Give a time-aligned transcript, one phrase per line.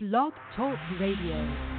[0.00, 1.77] Blog Talk Radio.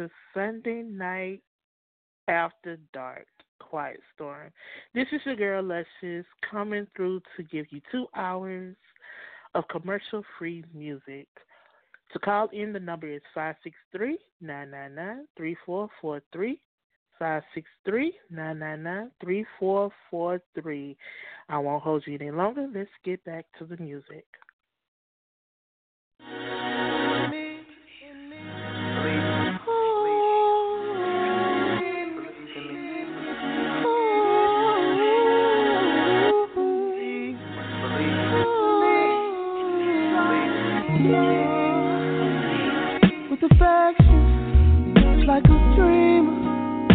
[0.00, 1.42] to Sunday Night
[2.26, 3.26] After Dark
[3.58, 4.50] Quiet Storm.
[4.94, 8.76] This is your girl Luscious coming through to give you two hours
[9.54, 11.28] of commercial free music.
[12.14, 16.58] To call in, the number is 563 999 3443.
[17.18, 20.96] 563 999 3443.
[21.50, 22.66] I won't hold you any longer.
[22.74, 24.24] Let's get back to the music.
[45.30, 46.88] like a dreamer,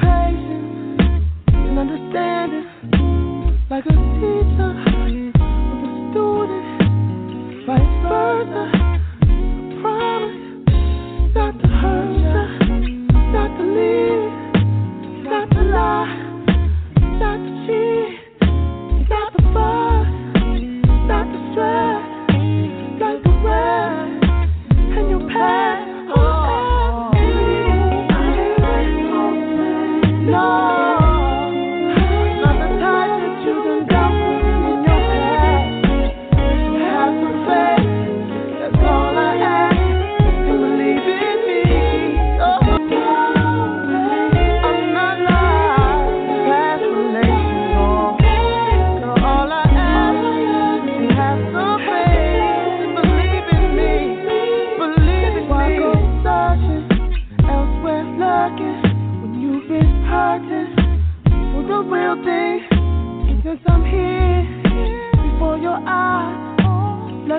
[0.00, 1.00] patient
[1.46, 2.66] and understanding,
[3.70, 4.85] like a teacher.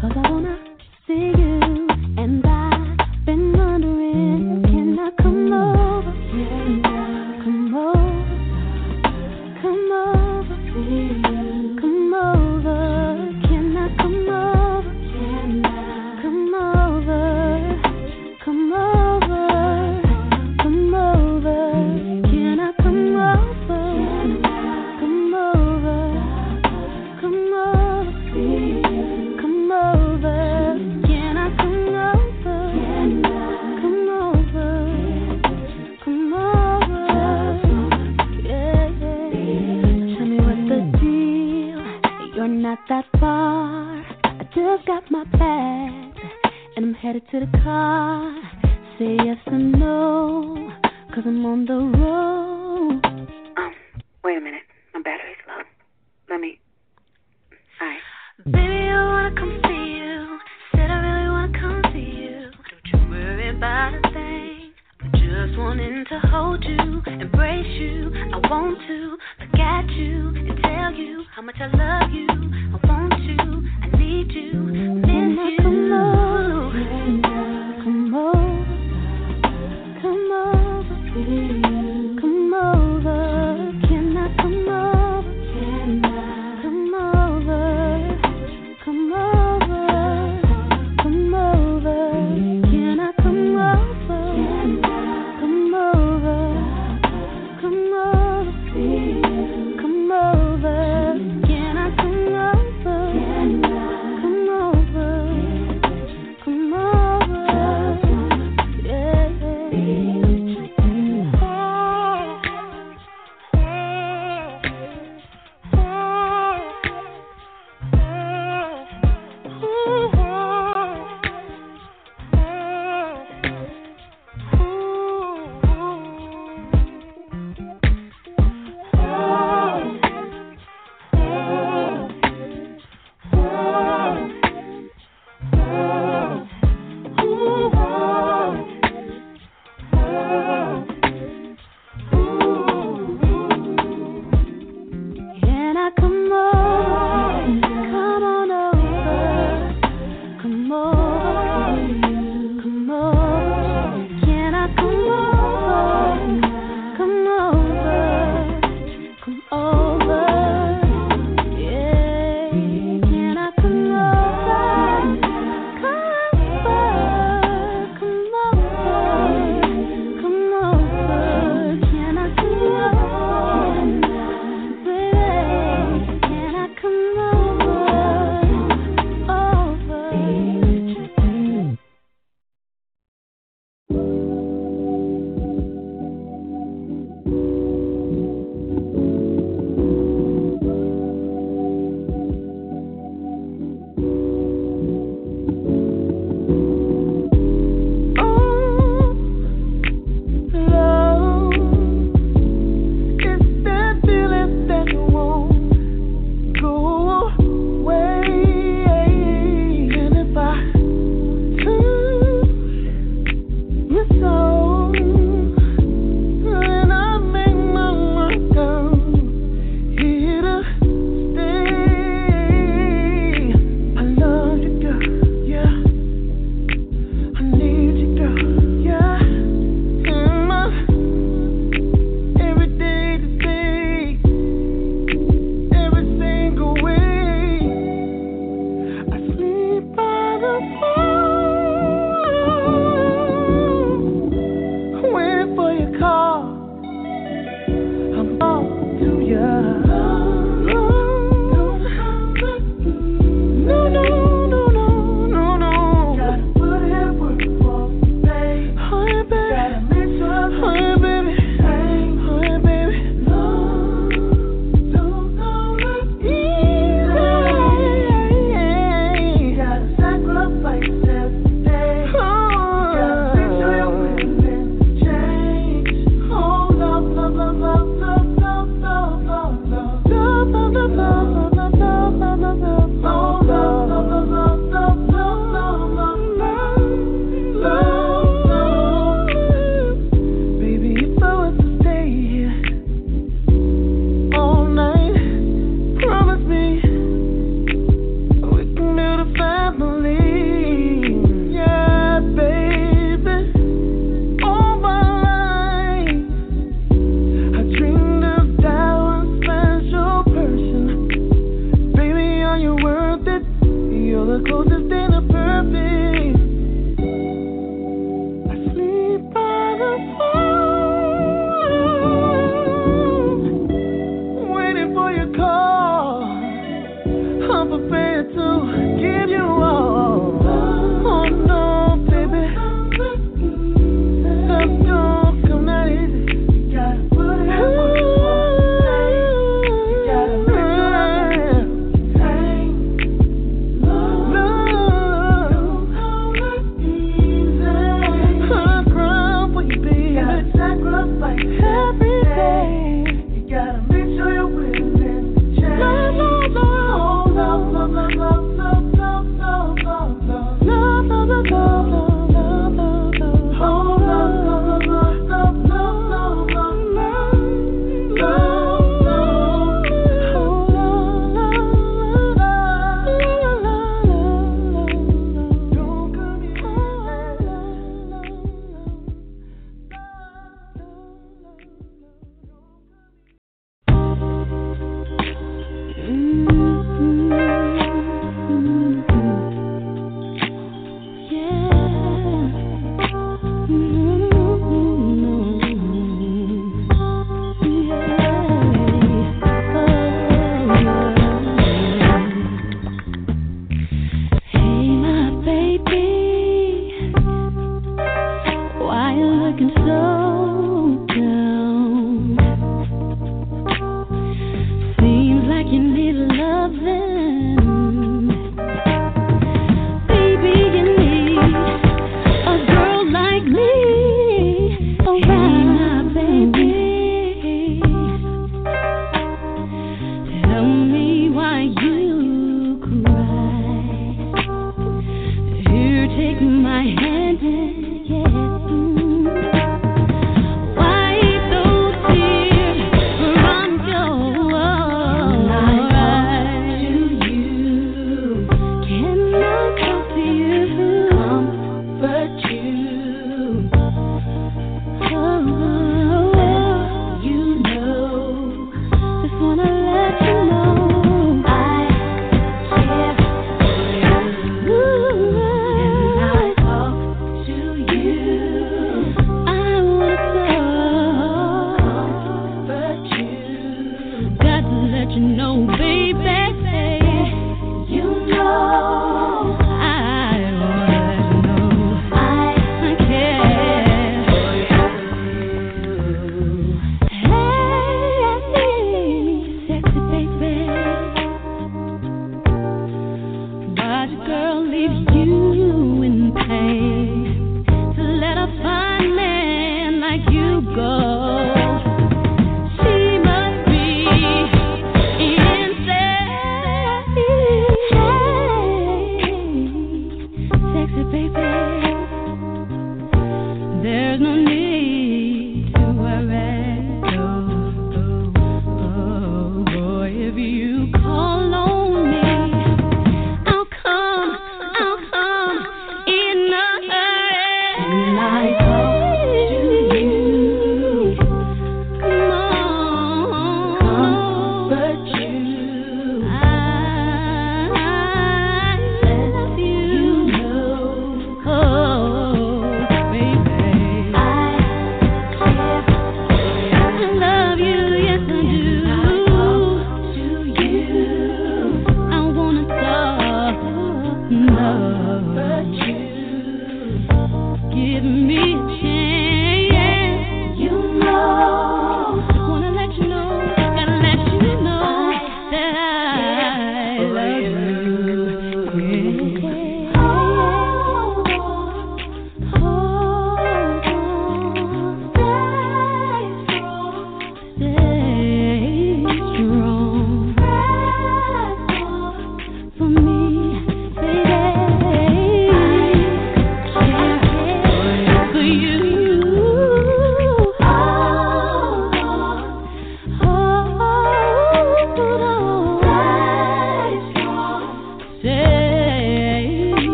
[0.00, 0.65] Cause I wanna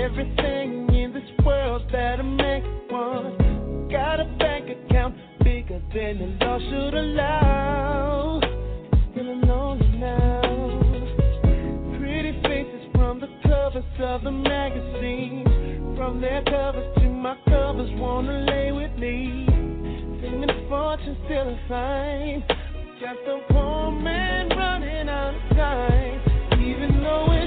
[0.00, 3.90] Everything in this world that a man could.
[3.90, 8.40] Got a bank account bigger than the law should allow.
[9.98, 10.40] Now.
[11.98, 15.46] Pretty faces from the covers of the magazines.
[15.98, 19.46] From their covers to my covers, wanna lay with me.
[20.70, 21.58] Fortune still
[23.26, 26.62] a poor man running out of time.
[26.62, 27.39] Even though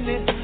[0.00, 0.39] minute.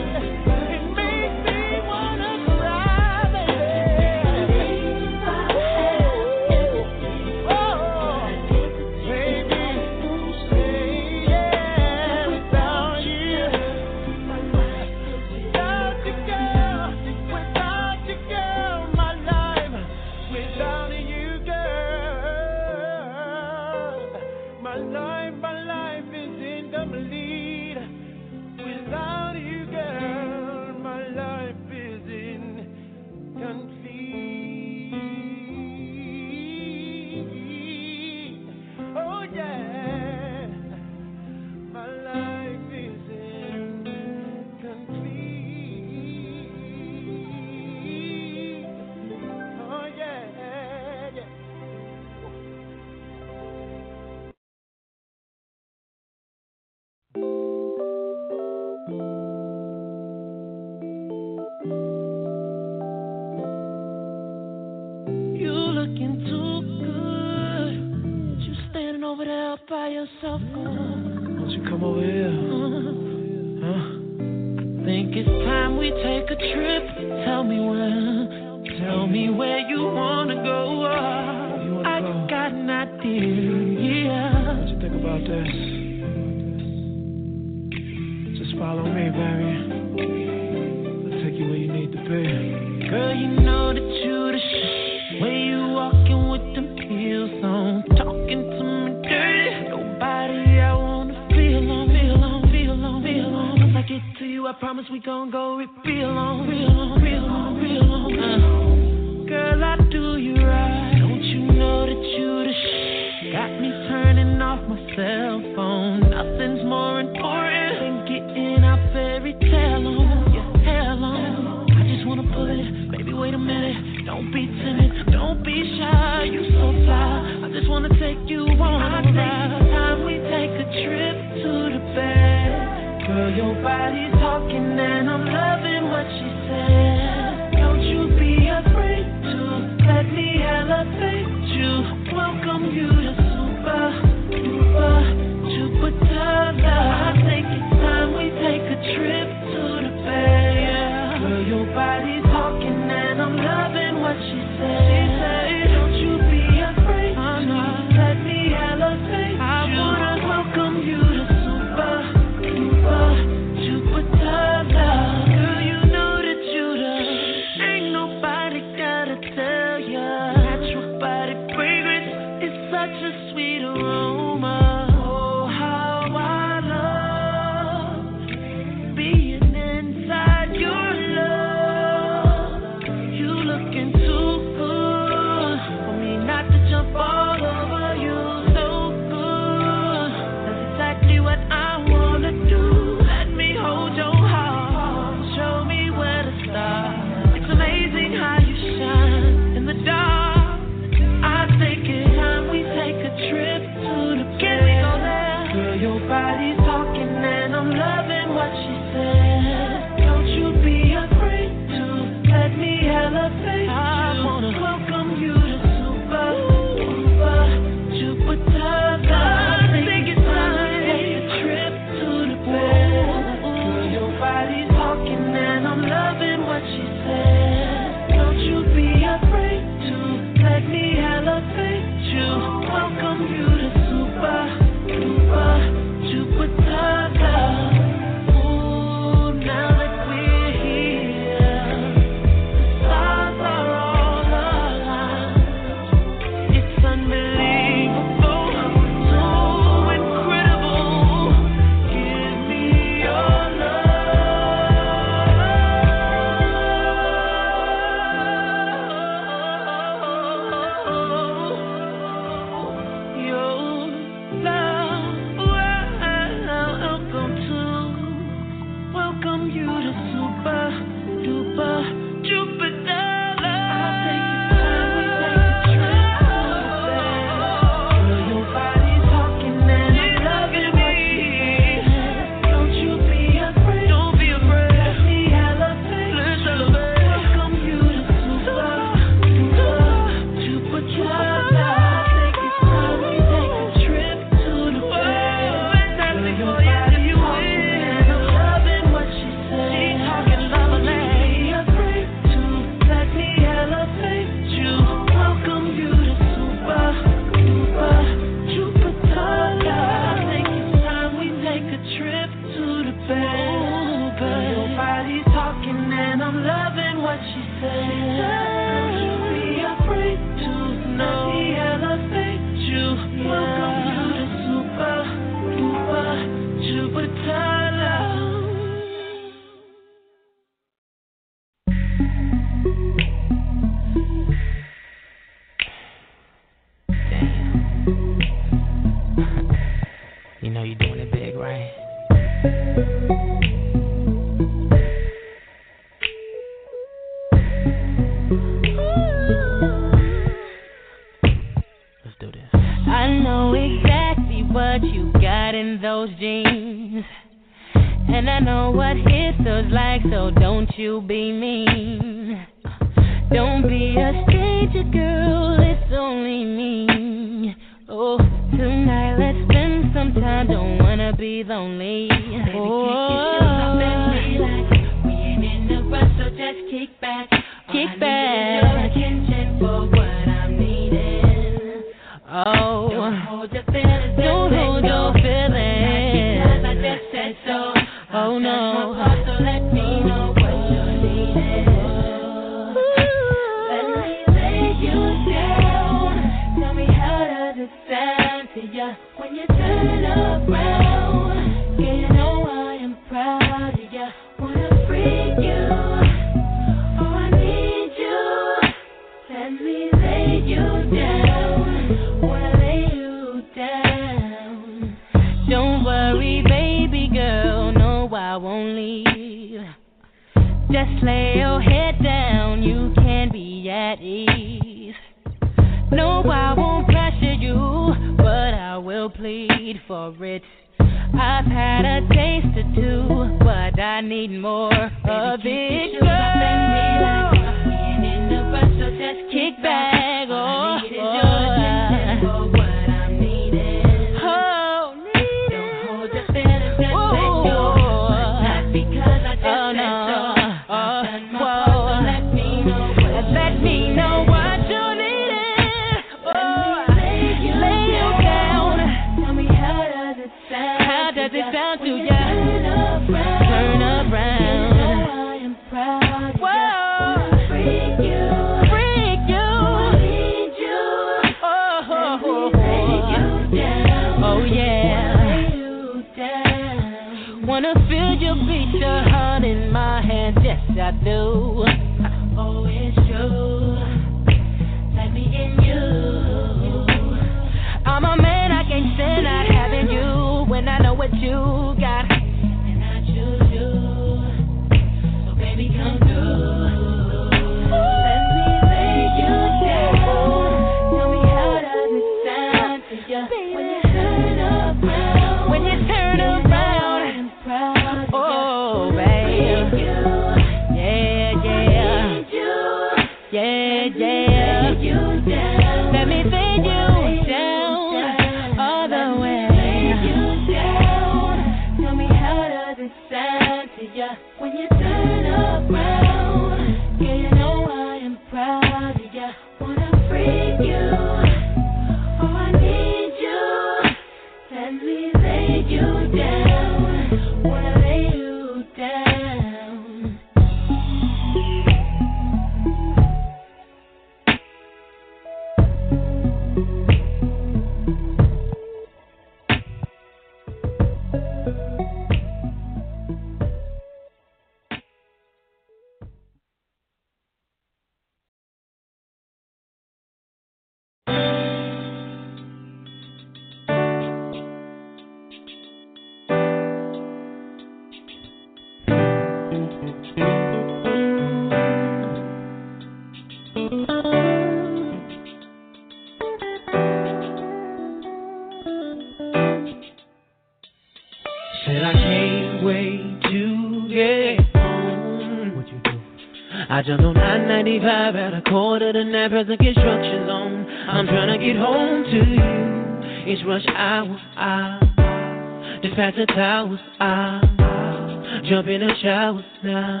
[593.50, 594.16] rush hour.
[594.36, 594.78] Ah.
[594.78, 596.78] I dispatch the towers.
[597.00, 598.42] I ah.
[598.48, 600.00] jump in the shower now.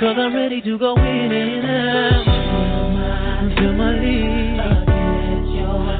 [0.00, 2.24] Cause I'm ready to go in and out.
[3.58, 4.60] Feel my lead.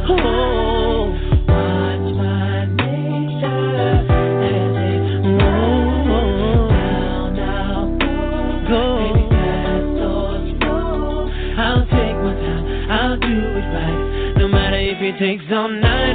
[0.08, 0.46] Oh.
[15.18, 16.05] Takes all night.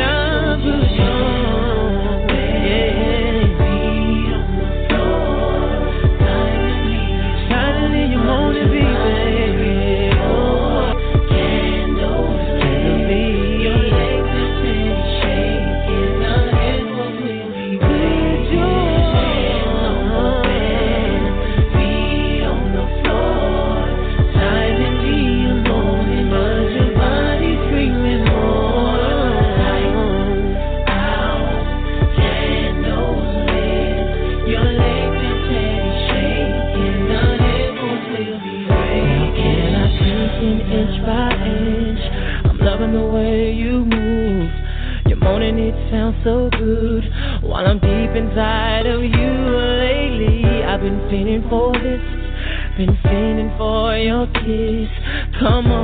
[47.61, 52.01] While I'm deep inside of you lately, I've been feeling for this,
[52.75, 54.89] been feeling for your kiss.
[55.39, 55.80] Come on.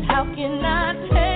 [0.00, 1.29] But how can I take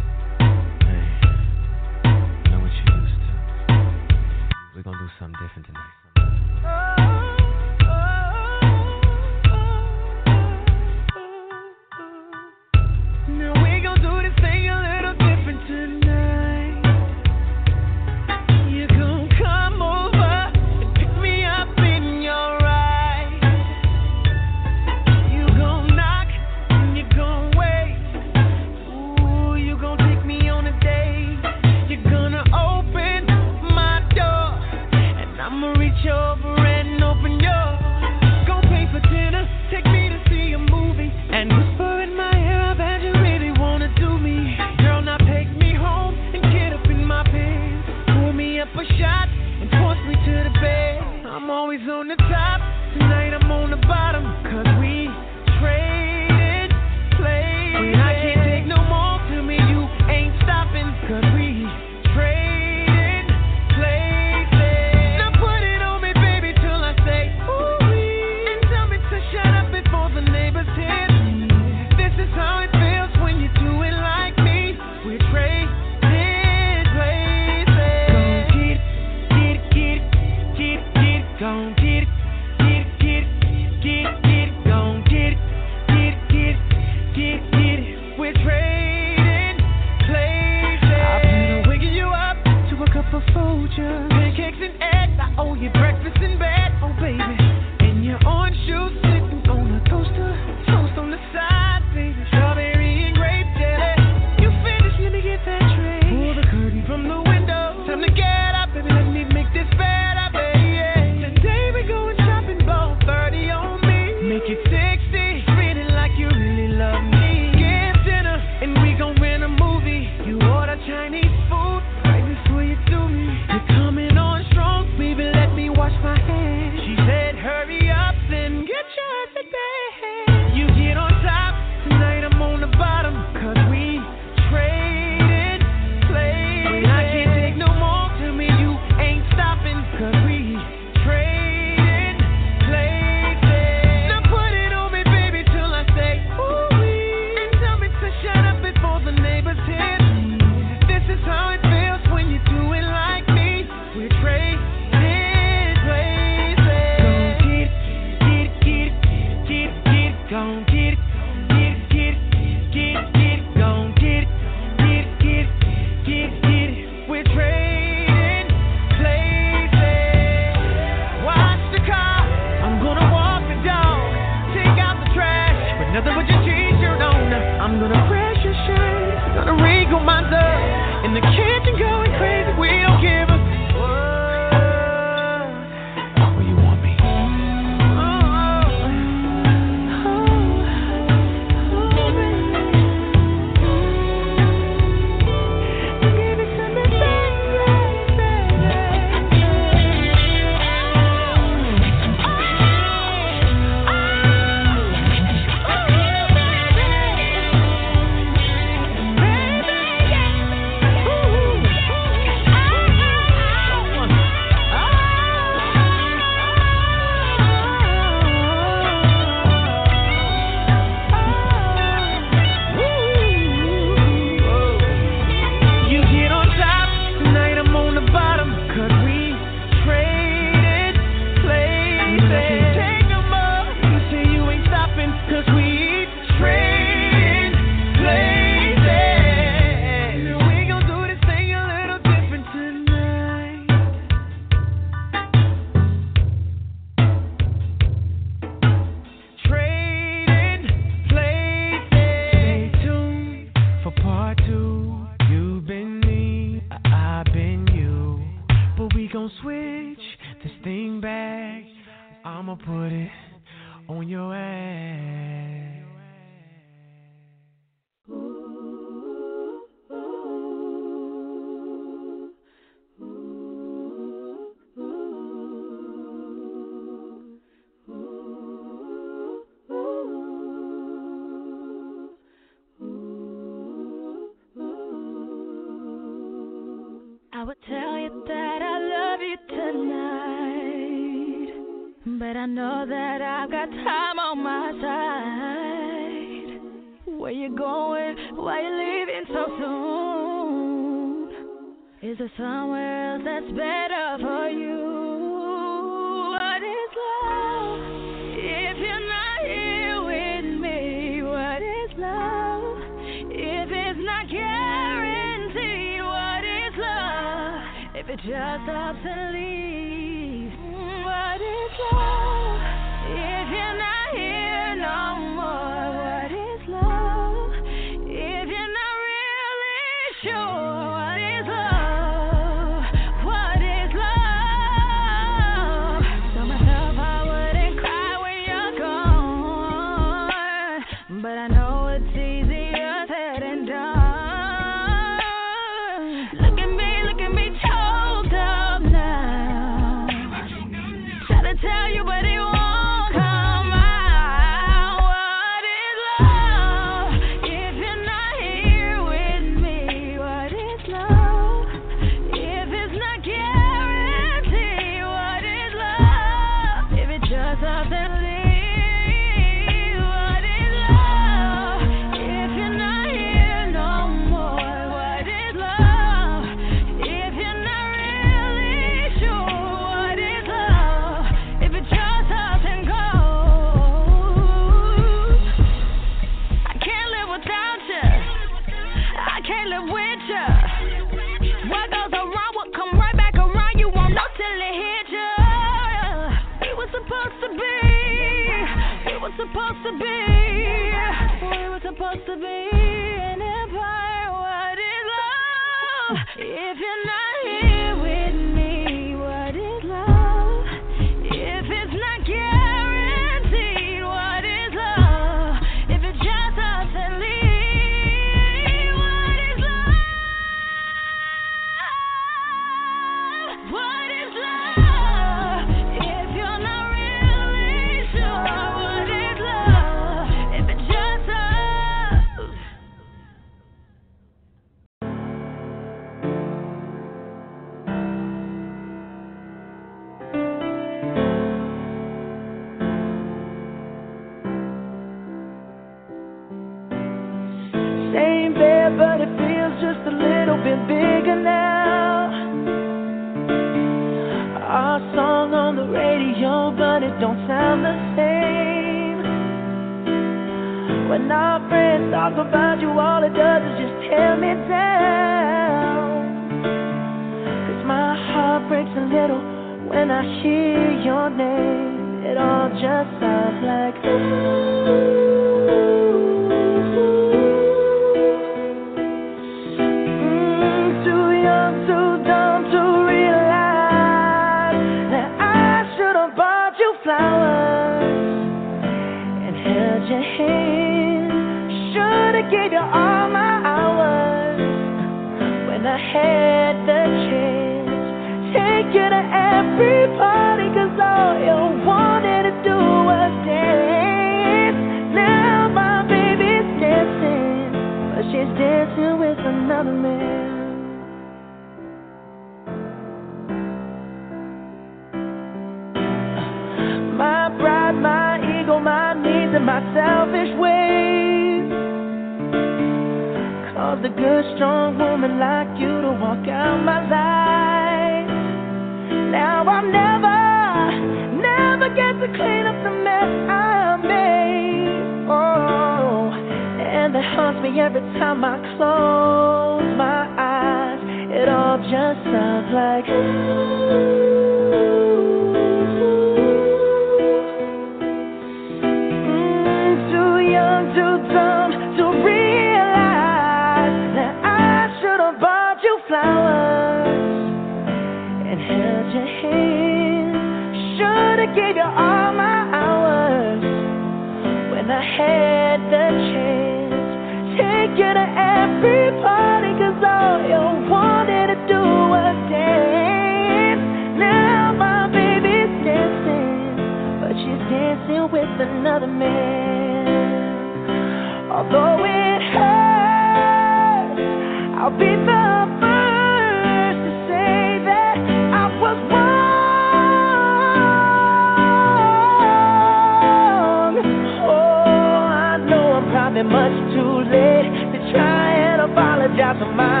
[599.51, 600.00] apologize for my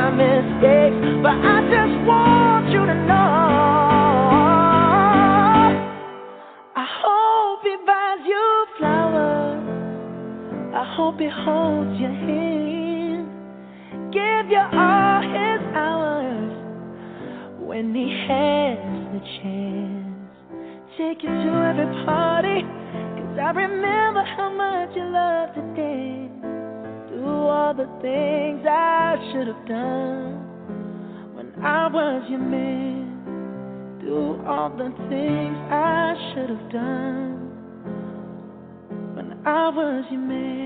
[40.01, 40.60] I was your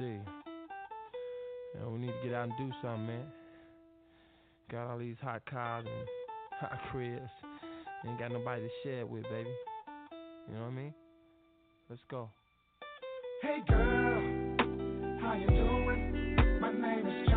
[0.00, 0.18] see.
[1.74, 3.24] You know, we need to get out and do something, man.
[4.70, 6.08] Got all these hot cars and
[6.58, 7.30] hot cribs.
[8.06, 9.50] Ain't got nobody to share with, baby.
[10.48, 10.94] You know what I mean?
[11.90, 12.30] Let's go.
[13.42, 14.20] Hey girl,
[15.20, 16.58] how you doing?
[16.60, 17.29] My name is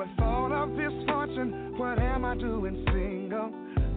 [0.00, 3.52] With all of this fortune, what am I doing single?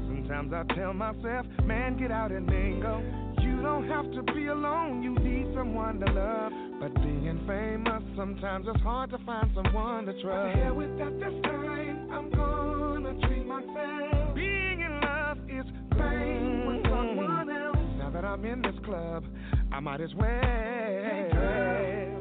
[0.06, 3.02] Sometimes I tell myself, man, get out and mingle.
[3.42, 6.52] You don't have to be alone, you need someone to love.
[6.82, 10.26] But being famous, sometimes it's hard to find someone to trust.
[10.26, 14.36] But here with that this time, I'm gonna treat myself.
[14.36, 15.66] Being in love is
[15.96, 17.78] fame with someone else.
[17.98, 19.24] Now that I'm in this club,
[19.72, 20.28] I might as well.
[20.28, 22.13] Hey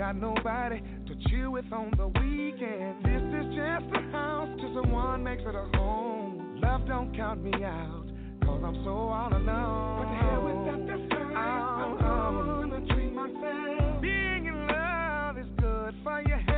[0.00, 3.04] got nobody to chill with on the weekend.
[3.04, 6.58] This is just a house till someone makes it a home.
[6.62, 8.06] Love don't count me out,
[8.42, 9.98] cause I'm so all alone.
[10.00, 11.34] But the hell with that, fine.
[11.34, 14.00] I'm gonna treat myself.
[14.00, 16.49] Being in love is good for your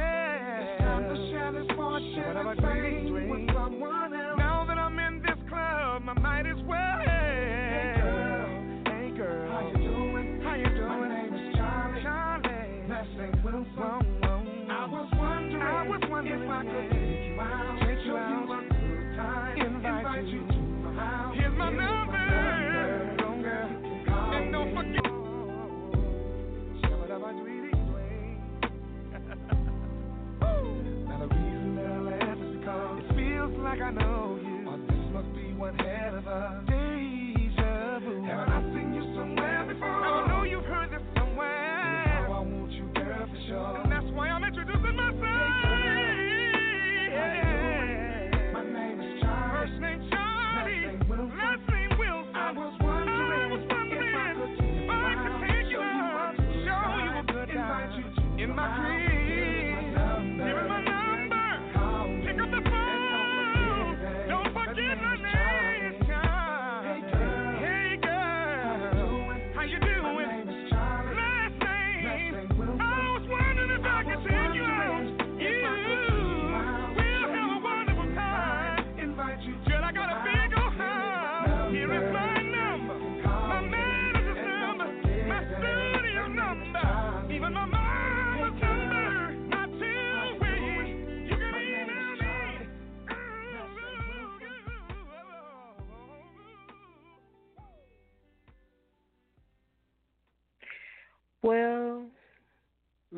[35.65, 36.72] a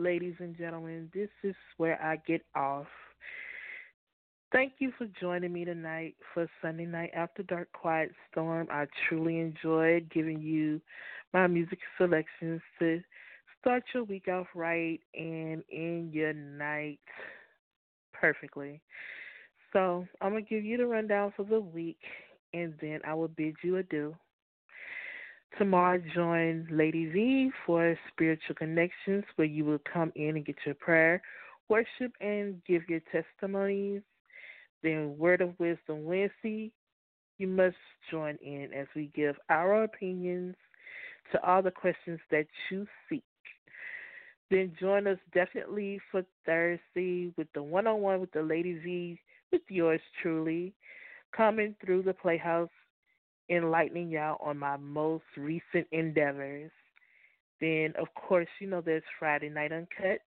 [0.05, 2.86] ladies and gentlemen, this is where I get off.
[4.52, 8.68] Thank you for joining me tonight for Sunday Night After Dark Quiet Storm.
[8.70, 10.82] I truly enjoyed giving you
[11.32, 13.01] my music selections to
[13.59, 17.01] start your week off right and end your night
[18.12, 18.82] perfectly.
[19.72, 21.98] So I'm going to give you the rundown for the week
[22.52, 24.14] and then I will bid you adieu.
[25.59, 30.74] Tomorrow, join Lady Z for Spiritual Connections, where you will come in and get your
[30.74, 31.22] prayer,
[31.68, 34.02] worship, and give your testimonies.
[34.82, 36.72] Then, Word of Wisdom Wednesday,
[37.39, 37.76] you must
[38.10, 40.56] join in as we give our opinions
[41.31, 43.22] to all the questions that you seek.
[44.51, 49.20] Then, join us definitely for Thursday with the one on one with the Lady Z,
[49.52, 50.74] with yours truly,
[51.35, 52.70] coming through the Playhouse
[53.51, 56.71] enlightening y'all on my most recent endeavors.
[57.61, 60.21] Then, of course, you know there's Friday Night Uncut,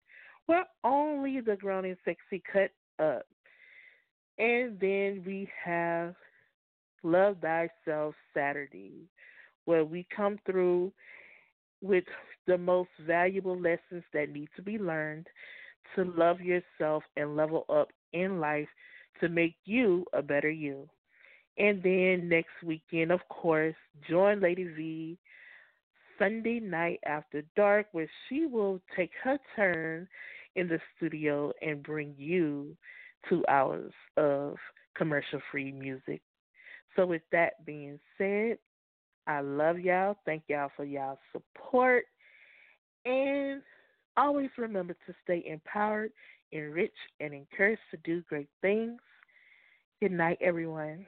[0.45, 2.71] where only the grown and sexy cut
[3.03, 3.25] up.
[4.39, 6.15] And then we have
[7.03, 9.09] Love Thyself Saturday,
[9.65, 10.91] where we come through
[11.81, 12.05] with
[12.47, 15.27] the most valuable lessons that need to be learned
[15.95, 18.67] to love yourself and level up in life
[19.19, 20.87] to make you a better you.
[21.57, 23.75] And then next weekend, of course,
[24.07, 25.17] join Lady V
[26.19, 30.07] Sunday night after dark, where she will take her turn
[30.55, 32.75] in the studio and bring you
[33.29, 34.55] two hours of
[34.95, 36.21] commercial free music.
[36.95, 38.57] So, with that being said,
[39.27, 40.15] I love y'all.
[40.25, 42.05] Thank y'all for y'all support.
[43.05, 43.61] And
[44.15, 46.11] always remember to stay empowered,
[46.53, 48.99] enriched, and encouraged to do great things.
[50.01, 51.05] Good night, everyone.